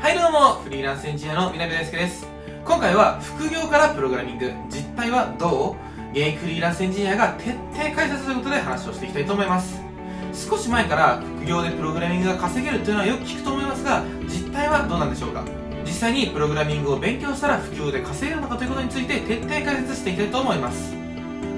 [0.00, 2.26] はいどうも、フリーランスエンジニアの南大輔です。
[2.64, 5.76] 今回は副業からプログラミング、実態はど
[6.08, 6.10] う？
[6.12, 9.78] 現役フリーランスエンジニアが徹底解説ということで話をしていきたいと思います。
[10.32, 15.44] 少し前から副業でプログラミングが稼げるというのはよく聞くと思いますが、実態はどうなんでしょうか？
[15.84, 20.99] 実際にプログラミングを勉強したら副業で稼げるのかということについて徹底解説していきたいと思います。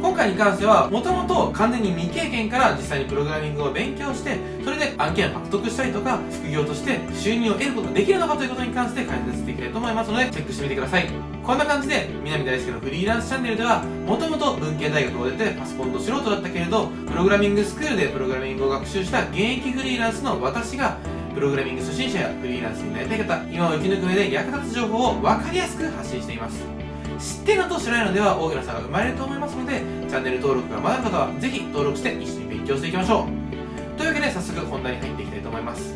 [0.02, 10.10] 今回に関してはもともと完全に未経験から実際にプログラミングを勉強してそれで案件を獲得したりとか副業として収入を得ることができるのかということに関して解説していきたいと思います。
[10.10, 11.08] のでチェックしてみてください
[11.44, 20.98] こんな感じで南大輔のフリーランスチャンネルではもともと文系大学を出てパソコンと素人だったけれどプログラミングスクールでプログラミングを学習した現役フリーランスの私が
[21.34, 26.81] プログラミング初心者やフリーランスになりたい方今を生き抜く上で役立つ情報を分かりやすく発信しています。
[27.18, 33.98] 知ってるのと知らないのでは大きな差が生まれると思いますのでチャンネル登録がまだの方はぜひ登録して一緒に勉強していきましょう。
[33.98, 35.94] というわけで早速本題に入っていきたいと思います。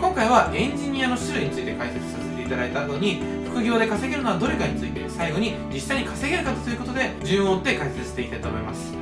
[0.00, 8.94] 今回はエンジニアの種類について解説させていただいた後に副業で稼げるのはどれかについて最後に実際に稼げるかということで順を追って解説していきたいと思います。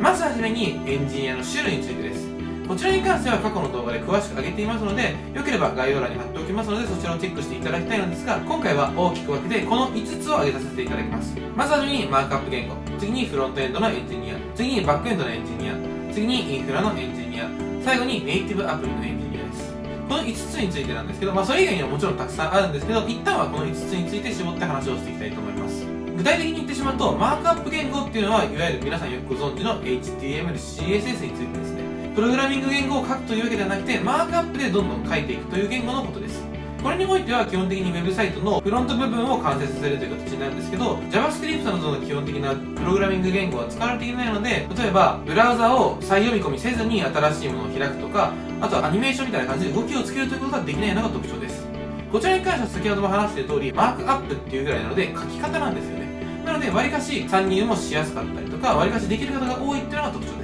[0.00, 2.33] まずはじめにエンジニアの種類についてです。
[2.66, 11.36] こちらに関しては過去の動画で詳しく上げていますので、よければ概要欄に貼っておきますので、そちらをチェックしていただきたいのですが、今回は大きく分けて、この5つを挙げさせていただきます。
[11.54, 15.74] まずはじめにマークアップ言語、次にフロントエンドのエンジニア、次にバックエンドのエンジニア、
[16.12, 17.48] 次にインフラのエンジニア、
[17.84, 19.74] 最後にネイティブアプリのエンジニアです。
[20.08, 25.84] この5つについてなんですけど、まあそれ以外にはもちろんたくさんあるんですけど、一旦はこの5つについて絞って話をしていきたいと思います。
[26.16, 31.73] 具体的に言ってしまうと、マークアップ言語っていうのは、いわゆる皆さんよくご存知の HTML、CSS についてです。
[32.14, 36.44] プログラミング言語を書くというわけではなくてマークアップでどんどん書いていくという言語のことです。
[36.80, 51.66] これにおいては基本的にウェブサイトのフロント部分を完成させるという形になるんですけど JavaScript などの基本的なプログラミング言語は使われていないので例えばブラウザを再読み込みせずに新しいものを開くとかあとはアニメーションみたいな感じで動きをつけるということができないのが特徴です。
[52.12, 56.04] こちらに関しては先ほども話している通りマークアップっていうぐらいなので書き方なんですよね。
[56.44, 60.43] なのでわりかし参入もしやすかったりとかわりかしできる方が多いっていうのが特徴で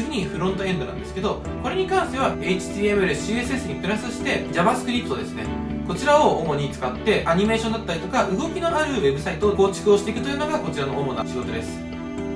[0.00, 5.44] 次にフロントエンドなんですけどこれに関しては HTML、CSS にプラスして JavaScript ですね。
[5.86, 11.78] こちらを主に使ってアニメーションだったりとか動きのあるウェブサイトを構築をしていくというのがこちらの主な仕事です。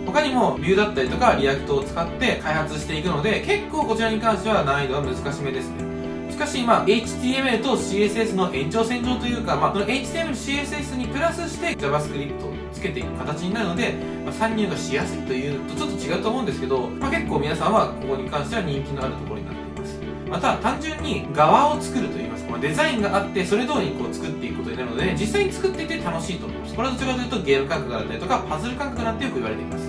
[0.05, 5.95] 他にも Vue だったりとか React を使って開発していくので結構こちらに関しては難易度は難しめですね。
[6.31, 20.01] しかし、まあ、HTML と CSS の延長線上というか、まあ、この HTML、CSS にプラスして JavaScript けていく形になるので、まあ、参入がしやすいというとちょっと違うと思うんですけど、まあ、結構皆さんはここに関しては人気のあるところになっています。
[20.29, 26.75] また単純に側を作るといいますか、まあ、デザインがあってそれ通りにこう作っていくことになるので実際に作っていて楽しいと思います。
[26.75, 29.85] これはどちらかというとゲーム感覚だったりとかパズル感覚なんてよく言われています。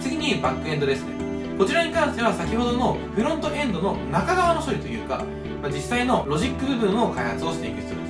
[0.00, 1.12] 次にバックエンドですね。
[1.58, 5.24] こちらに関しては先ほどのフロントエンドの中側の処理というか
[5.62, 8.01] まあ、実際のロジック部分を開発をしていく必要。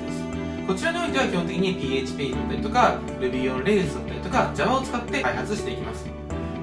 [0.73, 6.09] こちらにおいては基本的に PHP だったりとか Ruby on Rails だったりとか Java を使って開発していきます。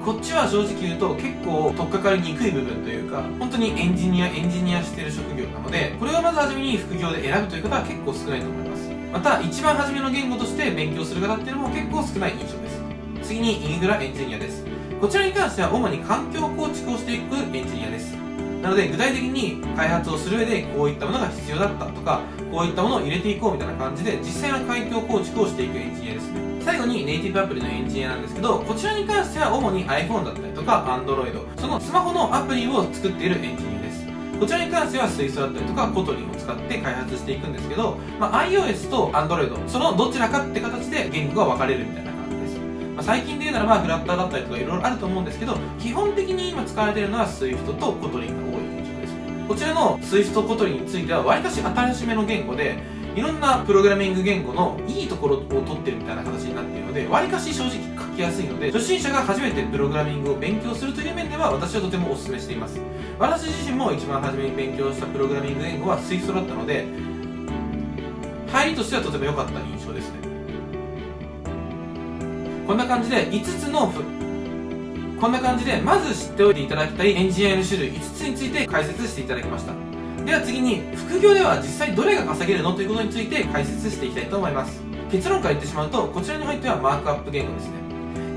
[0.03, 8.89] こっちは正直言うと結構取っかかりにくい部分というか本当にエンジニアエンジニアしてる職業なのでこれをまず初めに副業で選ぶという方は結構少ないと思います。
[9.13, 12.81] また一番初めの言語として勉強する方っていうのも結構少ない印象です。
[13.23, 14.65] 次にインフラエンジニアです。
[14.99, 18.11] こちらに関しては主に環境構築をしていくエンジニアです。
[18.61, 22.21] なので具体的に開発をする上でこういったものが必要だったとか
[22.51, 26.41] こういったものを入れていこうみたいな感じで実際の環境構築をしていくエンジニアですね。
[26.63, 34.05] 最後にネイティブアプリのエンジニアなんですけどこちらに関しては主に iPhone だったりとか Android そのスマホのアプリを作っているエンジニアです。
[34.37, 42.59] こちらに関しては Swift だったりとか Kotlin を使って開発していくんですけど、まあ、iOS と Android そのどちらかって形で言語が分かれるみたいな感じです、
[42.95, 48.50] ま、最近で言うならばフラッターだったりとかいろいろあると思うんですけど基本的に今使われているのは Swift とコトリンが
[49.47, 52.77] こちらの Swift コトリについてはわりかし新しめの言語で
[53.15, 62.79] いろんなプログラミング言語のいいところを取ってるみたいな形になっているのでわりかし正直書きやすいので初心者が初めてプログラミングを勉強するという面では私はとてもお勧めしています。
[63.19, 66.87] 私自身も一番初めに勉強したプログラミング言語は Swift だったので
[68.47, 70.19] 入りとしてはとても良かった印象ですね。
[72.65, 73.91] こんな感じで5つの
[75.21, 79.73] こんな感じでまず知っておいていただきたいエンジニアの種類5つについて解説していただきました。
[80.25, 84.81] では次に副業では実際どれが稼げるのということについて解説していきたいと思います。
[85.11, 87.73] 結論から言ってしまうとこちらにおいてはマークアップ言語ですね。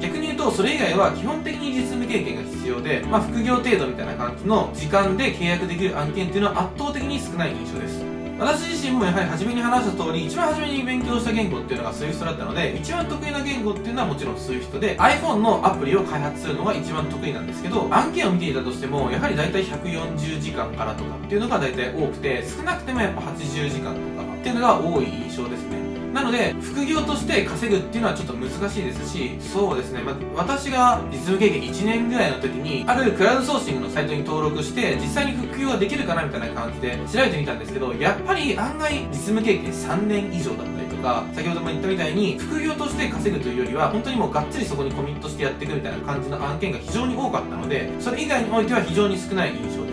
[0.02, 8.23] 逆に言うとそれ以外は基本的に実務経験が必要で、まあ、副業程度みたいな感じの時間で契約できる案件っていうのは圧倒的に少ない印象です。
[8.38, 25.83] 私自身もやはり初めに話した通り一番初めに勉強した言語っていうのが SWIFT だったので一番得意な言語っていうのはもちろん SWIFT で iPhone のアプリを開発するのが一番得意なんですけど案件を見ていたとしてもやはり大体140時間からとかっていうのが大体多くて少なくてもやっぱ80時間とかっていうのが多い印象ですね。
[26.14, 49.83] なので副業として稼ぐっていうのはちょっと難しいですしそうですね、まあ、私が実務経験1年ぐらいの時にあるクラウドソーシングのサイトに登録して実際に副業ができるかなみたいな感じで調べてみたんですけどやっぱり案外実務経験3年以上だったりとか先ほども言ったみたいに副業として稼ぐというよりは本当にもうがっつりそこにコミットしてやっていくみたいな感じの案件が非常に多かったのでそれ以外においては非常に少ない印象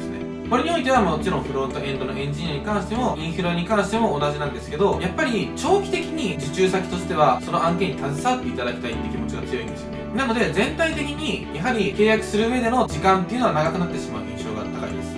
[0.51, 10.13] これにおいてはもちろんフロントエンドのエンジニアに関してもインフラに関しても同じなんですけどやっぱり長期的に受注先としてはその案件に携わっていただきたいって気持ちが強いんですよね。
[10.13, 15.15] なので全体的にやはり契約する上での時間っていうのは長くなってしまう印象が高いです。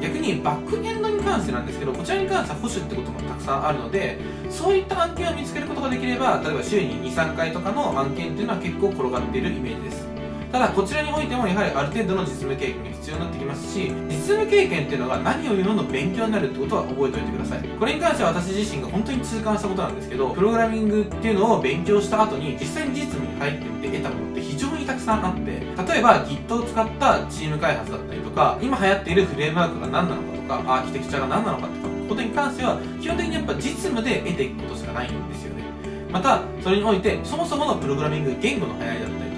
[0.00, 4.16] 逆にバックエンドに関してなんですけどこちらに関しては保守ってこともたくさんあるので
[4.48, 10.09] そういった案件を見つけることができれば例えば週に23回とかの案件っていうのは結構転がっているイメージです。
[10.50, 17.68] ただこちらにおいてもやはりある程度の実務経験が必要になってきますし実務経験っていうのが何よりもの勉強になるってことは覚えておいてください。
[17.68, 35.62] これに関しては私自身が本当に痛感したことなんですけどプログラミングっていうのを勉強した後に実際に実務に入ってみて得たものって非常にたくさんあって例えば Git を使ったチーム開発だったりとか今流行っているフレームワークが何なのかとかアーキテクチャが何なのかとかことに関しては基本的にやっぱ実務で得ていくことしかないんですよね。
[36.10, 39.29] またそれにおいてそもそものプログラミング言語の流行りだったり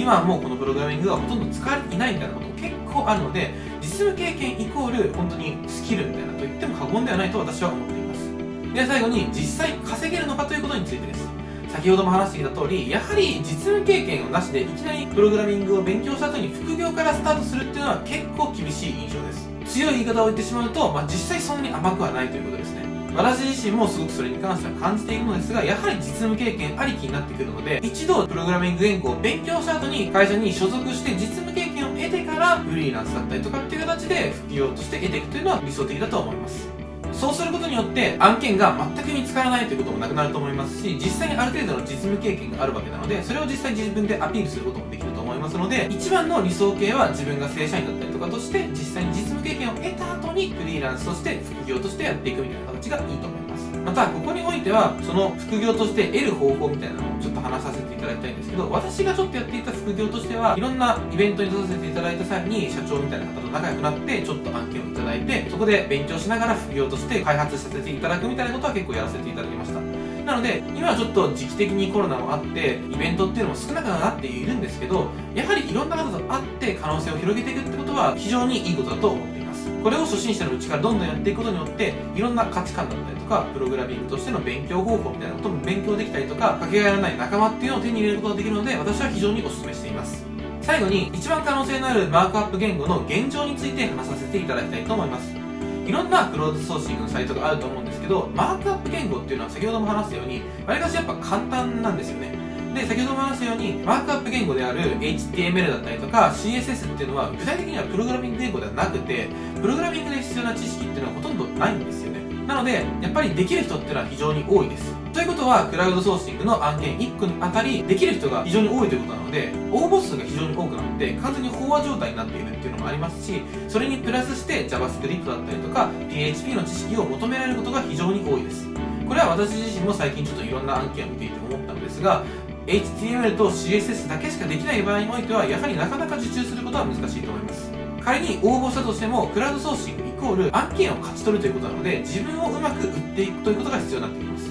[0.00, 3.50] 今はもうこのプログラミングがほとんど使われていないみたいなこと結構あるので
[3.82, 8.72] 実務経験イコール本当にスキルみたいなと言っても過言ではないと私は思っています。
[8.72, 11.28] では最後に実際稼げるのかということについてです。
[11.68, 19.48] 先ほども話してきた通りやはり実務経験をなしでいきなりプログラミングを勉強した後に副業からスタートするっていうのは結構厳しい印象です。
[19.66, 22.99] 強い言い方を言ってしまうと、まあ、実際そんなに甘くはないということですね。
[23.14, 36.80] 私自身もすごくそれに関しては感じているのですがやはり実務経験ありきになってくるので一度プログラミング言語を勉強した後に会社に所属して実務経験を得てからフリーランスだったりとかっていう形で副業として得ていくというのは理想的だと思います。
[37.12, 53.70] そうすることによって案件が全く見つからないということもなくなると思いますし実際にある程度の実務経験があるわけなのでそれを実際自分でアピールすることもできると思いますので一番の理想形は自分が正社員だったりとかとして実際に務経験を得た後にフリーランスとして副業としてやっていくみたいな形がいいと思います。
[53.80, 69.89] またここにおいてはその副業として得る方法みたいなのをちょっと話させていただきたいんですけど私がちょっとやっていた副業としてはいろんなイベントに出させていただいた際に社長みたいな方と仲良くなってちょっと案件をいただいてそこで勉強しながら副業として開発させていただくみたいなことは結構やらせていただきました。
[70.24, 79.70] なので今はちょっと時期的にコロナもあってイベントっていうのも少なくなっているんですけどやはりいろんな方と会って可能性を広げていくってことは非常にいいことだと思っています。
[79.82, 90.24] これを初心者のうちからどんどんやっていくことによっていろんな価値観だったりとかプログラミングとしての勉強方法みたいなことも勉強できたりとかかけがえのない仲間っていうのを手に入れることができるので私は非常にお勧めしています。
[90.62, 95.49] 最後に一番可能性のあるマークアップ言語の現状について話させていただきたいと思います。
[95.90, 102.32] いろんなクローズソーシングのサイトがあると思うんですけどマークアップ言語っていうのは先ほども話したようにわりかしやっぱ簡単なんですよね。
[102.72, 109.26] で先ほども話したようにマークアップ言語である HTML だったりとか CSS っていうのは具体的にはプログラミング言語ではなくて
[109.60, 112.19] プログラミングで必要な知識っていうのはほとんどないんですよね。
[112.46, 114.94] なのでやっぱりできる人ってのは非常に多いです。
[115.12, 128.68] ということはクラウドソーシングの案件1個に当たりできる人が非常に多いということなので応募数が非常に多くなって完全に飽和状態になっているっていうのもありますしそれにプラスして JavaScript だったりとか PHP の知識を求められることが非常に多いです。
[129.10, 132.22] これは私自身も最近ちょっといろんな案件を見ていて思ったのですが
[132.66, 137.70] HTML と CSS だけしかできない場合においてはやはりなかなか受注することは難しいと思います。
[138.02, 144.50] 仮に応募したとしてもクラウドソーシングイコール案件を勝ち取るということなので自分をうまく売っていくということが必要になってきます。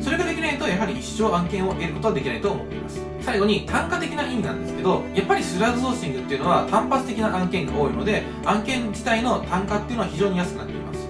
[0.00, 3.00] それができないとやはり一生案件を得ることはできないと思っています。
[3.20, 11.08] 最後に単価的な意味なんですけどやっぱりクラウドソーシングっていうのは単発的な案件が多いので案件自体の単価っていうのは非常に安くなっています。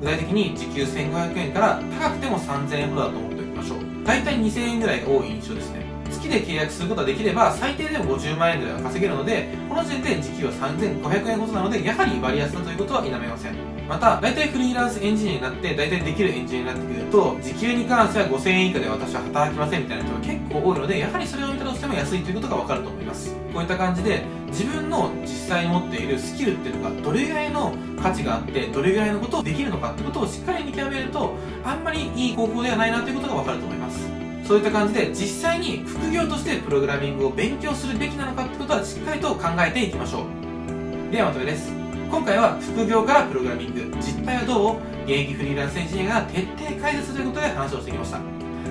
[0.00, 3.78] 具体的に時給1500円から高くても3000円ほどだと思っておきましょう。
[4.04, 5.89] 大体2000円ぐらい多い印象ですね。
[6.20, 13.56] 月で契約することができれば最低でも50万円ぐらいは稼げるのでこの時点で時給は3500円ほどなのでやはり割安だということは否めません。
[13.88, 23.34] また大体フリーランスエンジニアになって大体できるエンジニアになってくると時給に関しては5000円以下で私は働きませんみたいな人が結構多いのでやはりそれを見たとしても安いということが分かると思います。
[23.52, 31.34] こういった感じで自分の実際に持っているスキルっていうのがどれぐらいの価値があってどれぐらいのことをできるのかってことをしっかり見極めると
[31.64, 33.79] あんまりいい方法ではないなということが分かると思います。
[34.50, 41.12] そういった感じで実際に副業としてプログラミングを勉強するべきなのかってことはしっかりと考えていきましょう。
[41.12, 41.70] ではまとめです。
[42.10, 48.18] 今回は副業からプログラミング実態はどうを現役フリーランスエンジニアが徹底解説ということで話をしてきました。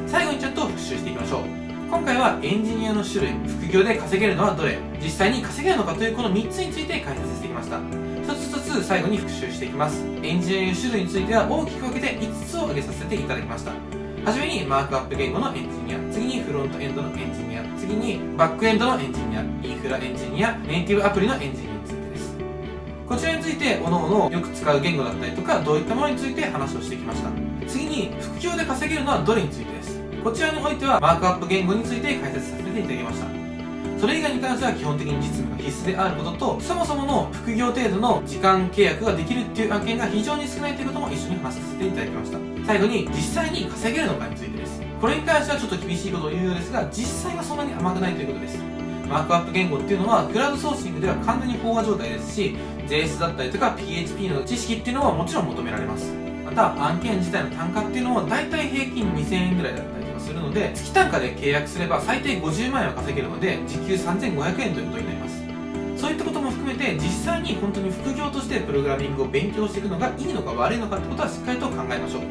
[0.05, 1.43] 最後にちょっと復習していきましょう。
[1.89, 7.79] 今回はエンジニアの種類副業で稼げるのはどれ実際に稼げるのかというこの3つについて解説してきました。
[8.21, 10.03] 一つ一つ最後に復習していきます。
[10.23, 13.98] エンジニアリング種類については大きく分けて5つを挙げさせていただきました。
[14.25, 22.37] はじめにマークアップ言語のエンジニア次にフロントエンドのエンジニア次にバックエンドのエンジニアインフラエンジニアネイティブアプリのエンジニアについてです。
[23.07, 27.29] こちらについて各々よく使う言語だったりとかどういったものについて話をしてきました。
[27.67, 29.99] 次に副業で稼げるのはどれについてです。
[30.23, 33.38] こちらにおいてはマークアップ言語について解説させていただきました。
[33.99, 42.39] それ以外に関しては基本的に実務が必須であることとそもそもの副業程度の時間契約ができるっていう案件が非常に少ないということも一緒に話させていただきました。
[42.65, 44.81] 最後に実際に稼げるのかについてです。
[45.01, 48.57] これに関してはちょっと厳しいことを言うようですが実際はそんなに甘くないということです。
[49.09, 52.55] マークアップ言語っていうのはクラウドソーシングでは完全に飽和状態ですし
[52.87, 56.13] JS だったりとか PHP の知識っていうのはもちろん求められます。
[56.45, 65.39] また案件自体の単価っていうのも大体平均2000円ぐらいだったりするので月単価で契約すれば最低50万円は稼げるので時給3500円ということになります。
[65.97, 72.21] そういったことも含めて実際に本当に副業としてプログラミングを勉強していくのがいいのか悪いのかってことはしっかりと考えましょう。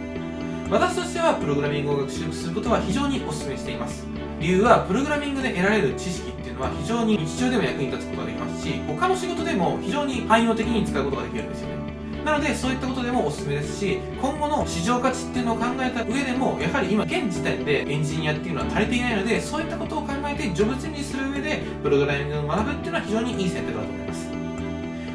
[0.70, 4.06] 私としてはプログラミングを学習することは非常にお勧めしています。
[4.40, 11.87] 理由はプログラミングで得られる知識っていうのは非常に日常でも役に立つことができますし他の仕事でも非常に汎用的に使うことができるんですよね。
[12.28, 24.28] なのでそういったことでもおすすめですし今後の市場価値っていうのを考えた上でもやはり今現時点でエンジニアっていうのは足りていないのでそういったことを考えてジョブチェンジする上でプログラミングを学ぶっていうのは非常にいい選択だと思います。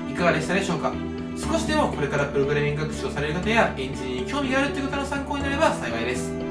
[0.10, 0.92] いかがでしたでしょうか？
[1.38, 6.43] 少しでもこれからプログラミング学習をされる方やエンジニアに興味があるという方の参考になれば幸いです。